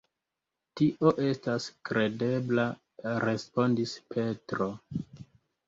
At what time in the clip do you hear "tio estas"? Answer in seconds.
0.79-1.67